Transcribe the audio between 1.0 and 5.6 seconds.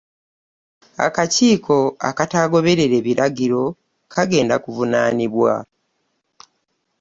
Akakiiko akataagoberere biragiro kagenda kuvunaanibwa.